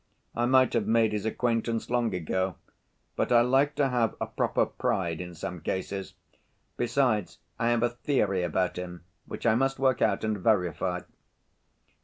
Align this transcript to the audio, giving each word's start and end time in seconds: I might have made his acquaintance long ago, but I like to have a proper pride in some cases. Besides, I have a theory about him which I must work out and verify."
I 0.35 0.47
might 0.47 0.73
have 0.73 0.87
made 0.87 1.11
his 1.11 1.27
acquaintance 1.27 1.91
long 1.91 2.11
ago, 2.15 2.55
but 3.15 3.31
I 3.31 3.41
like 3.41 3.75
to 3.75 3.89
have 3.89 4.15
a 4.19 4.25
proper 4.25 4.65
pride 4.65 5.21
in 5.21 5.35
some 5.35 5.61
cases. 5.61 6.15
Besides, 6.75 7.37
I 7.59 7.69
have 7.69 7.83
a 7.83 7.89
theory 7.89 8.41
about 8.41 8.77
him 8.77 9.03
which 9.27 9.45
I 9.45 9.53
must 9.53 9.77
work 9.77 10.01
out 10.01 10.23
and 10.23 10.39
verify." 10.39 11.01